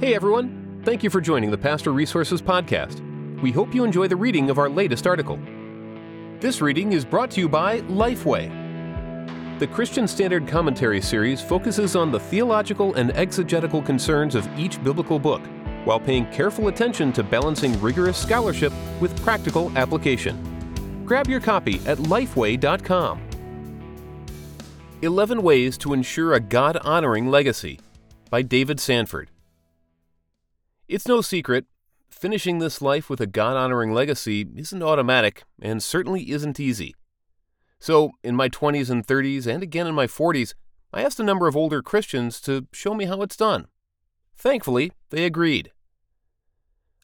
[0.00, 3.00] Hey everyone, thank you for joining the Pastor Resources Podcast.
[3.42, 5.40] We hope you enjoy the reading of our latest article.
[6.38, 8.48] This reading is brought to you by Lifeway.
[9.58, 15.18] The Christian Standard Commentary series focuses on the theological and exegetical concerns of each biblical
[15.18, 15.42] book,
[15.82, 21.02] while paying careful attention to balancing rigorous scholarship with practical application.
[21.06, 23.20] Grab your copy at lifeway.com.
[25.02, 27.80] 11 Ways to Ensure a God Honoring Legacy
[28.30, 29.28] by David Sanford.
[30.88, 31.66] It's no secret,
[32.08, 36.94] finishing this life with a God honoring legacy isn't automatic and certainly isn't easy.
[37.78, 40.54] So, in my 20s and 30s, and again in my 40s,
[40.90, 43.66] I asked a number of older Christians to show me how it's done.
[44.34, 45.72] Thankfully, they agreed.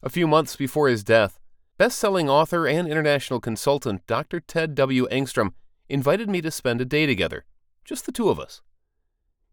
[0.01, 1.39] A few months before his death,
[1.77, 4.39] best selling author and international consultant Dr.
[4.39, 5.07] Ted W.
[5.09, 5.51] Engstrom
[5.89, 7.45] invited me to spend a day together,
[7.83, 8.63] just the two of us.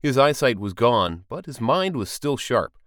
[0.00, 2.78] His eyesight was gone, but his mind was still sharp.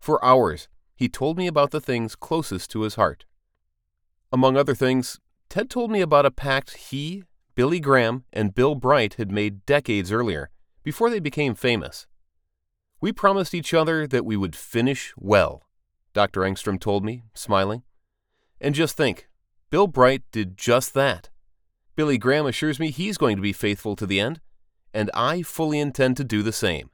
[0.00, 3.24] For hours, he told me about the things closest to his heart.
[4.32, 7.24] Among other things, Ted told me about a pact he
[7.54, 10.48] Billy Graham and Bill Bright had made decades earlier,
[10.82, 12.06] before they became famous.
[13.02, 15.66] We promised each other that we would finish well,
[16.14, 16.40] Dr.
[16.40, 17.82] Engstrom told me, smiling.
[18.62, 19.28] And just think,
[19.68, 21.28] Bill Bright did just that.
[21.96, 24.40] Billy Graham assures me he's going to be faithful to the end,
[24.94, 26.88] and I fully intend to do the same.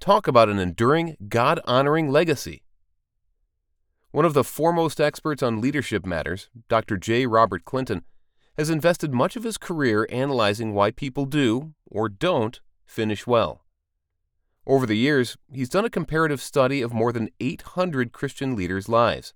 [0.00, 2.62] Talk about an enduring, God honoring legacy.
[4.12, 6.96] One of the foremost experts on leadership matters, Dr.
[6.96, 7.26] J.
[7.26, 8.04] Robert Clinton,
[8.56, 13.64] has invested much of his career analyzing why people do, or don't, finish well.
[14.66, 19.34] Over the years, he's done a comparative study of more than 800 Christian leaders' lives.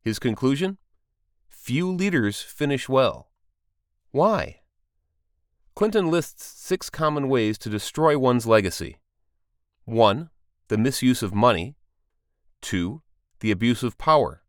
[0.00, 0.78] His conclusion?
[1.48, 3.30] Few leaders finish well.
[4.12, 4.60] Why?
[5.74, 8.98] Clinton lists six common ways to destroy one's legacy
[9.92, 10.30] 1.
[10.68, 11.76] The misuse of money.
[12.62, 13.02] 2.
[13.40, 14.42] The abuse of power.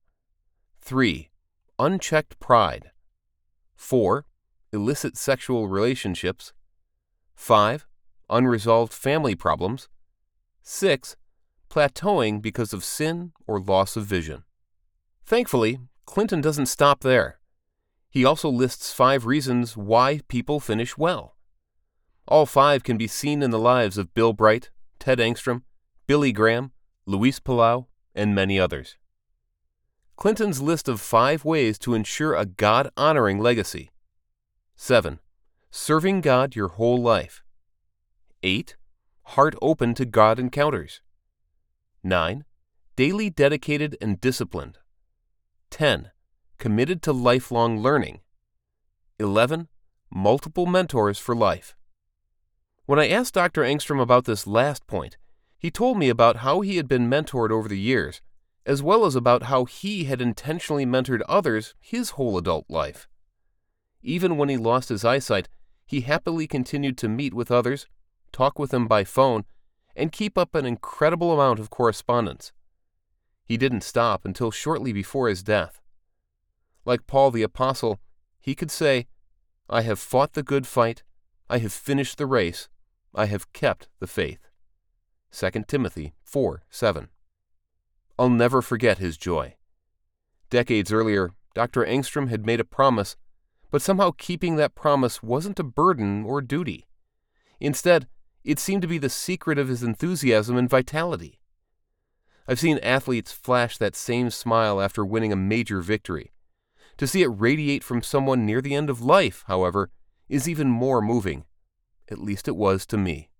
[0.79, 1.29] 3.
[1.77, 2.91] Unchecked pride.
[3.75, 4.25] 4.
[4.71, 6.53] Illicit sexual relationships.
[7.35, 7.85] 5.
[8.29, 9.89] Unresolved family problems.
[10.61, 11.17] 6.
[11.69, 14.43] Plateauing because of sin or loss of vision.
[15.25, 17.39] Thankfully, Clinton doesn't stop there.
[18.09, 21.35] He also lists five reasons why people finish well.
[22.29, 24.69] All five can be seen in the lives of Bill Bright,
[25.03, 25.63] Ted Engstrom,
[26.07, 26.71] Billy Graham,
[27.05, 28.95] Luis Palau, and many others.
[30.15, 33.91] Clinton's list of five ways to ensure a God honoring legacy
[34.77, 35.19] 7.
[35.71, 37.43] Serving God your whole life.
[38.43, 38.77] 8.
[39.23, 41.01] Heart open to God encounters.
[42.01, 42.45] 9.
[42.95, 44.77] Daily dedicated and disciplined.
[45.69, 46.11] 10.
[46.57, 48.21] Committed to lifelong learning.
[49.19, 49.67] 11.
[50.09, 51.75] Multiple mentors for life.
[52.85, 53.63] When I asked Dr.
[53.63, 55.17] Engstrom about this last point,
[55.57, 58.21] he told me about how he had been mentored over the years
[58.65, 63.07] as well as about how he had intentionally mentored others his whole adult life.
[64.01, 65.49] Even when he lost his eyesight,
[65.85, 67.87] he happily continued to meet with others,
[68.31, 69.43] talk with them by phone,
[69.95, 72.51] and keep up an incredible amount of correspondence.
[73.45, 75.81] He didn't stop until shortly before his death.
[76.85, 77.99] Like Paul the Apostle,
[78.39, 79.07] he could say,
[79.69, 81.03] I have fought the good fight,
[81.49, 82.69] I have finished the race,
[83.15, 84.49] I have kept the faith.
[85.31, 87.09] 2 Timothy 4 7.
[88.17, 89.55] I'll never forget his joy.
[90.49, 91.83] Decades earlier, Dr.
[91.83, 93.15] Engstrom had made a promise,
[93.71, 96.87] but somehow keeping that promise wasn't a burden or duty.
[97.59, 98.07] Instead,
[98.43, 101.39] it seemed to be the secret of his enthusiasm and vitality.
[102.47, 106.33] I've seen athletes flash that same smile after winning a major victory.
[106.97, 109.89] To see it radiate from someone near the end of life, however,
[110.29, 111.45] is even more moving.
[112.13, 113.31] At least it was to me.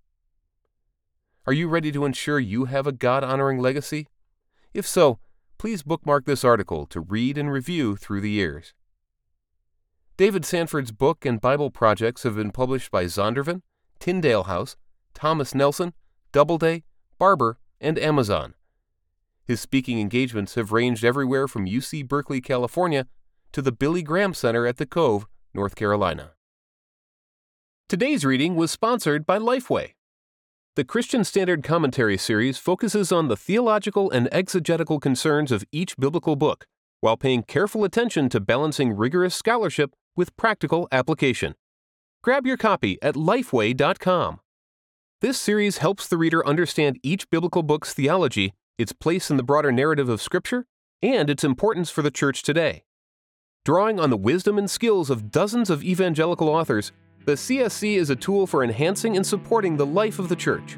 [1.46, 4.08] Are you ready to ensure you have a God honoring legacy?
[4.74, 5.20] If so,
[5.60, 8.74] please bookmark this article to read and review through the years.
[10.18, 13.62] David Sanford's book and Bible projects have been published by Zondervan,
[14.00, 14.76] Tyndale House,
[15.14, 15.94] Thomas Nelson,
[16.32, 16.84] Doubleday,
[17.20, 18.56] Barbour, and Amazon.
[19.46, 23.06] His speaking engagements have ranged everywhere from UC Berkeley, California,
[23.52, 26.32] to the Billy Graham Center at the Cove, North Carolina.
[27.94, 29.92] Today's reading was sponsored by Lifeway.
[30.76, 36.36] The Christian Standard Commentary series focuses on the theological and exegetical concerns of each biblical
[36.36, 36.66] book,
[37.02, 41.54] while paying careful attention to balancing rigorous scholarship with practical application.
[42.24, 44.40] Grab your copy at lifeway.com.
[45.22, 49.72] This series helps the reader understand each biblical book's theology, its place in the broader
[49.72, 50.66] narrative of Scripture,
[51.04, 52.86] and its importance for the church today.
[53.64, 56.92] Drawing on the wisdom and skills of dozens of evangelical authors,
[57.26, 60.78] the CSC is a tool for enhancing and supporting the life of the church.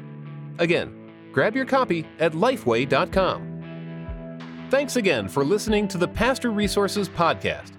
[0.58, 1.06] Again,
[1.36, 4.38] Grab your copy at lifeway.com.
[4.70, 7.72] Thanks again for listening to the Pastor Resources Podcast.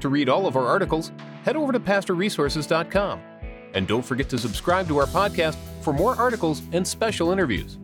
[0.00, 1.12] To read all of our articles,
[1.42, 3.20] head over to pastorresources.com.
[3.74, 7.76] And don't forget to subscribe to our podcast for more articles and special interviews.